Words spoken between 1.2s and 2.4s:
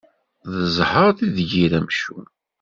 i d yir amcum.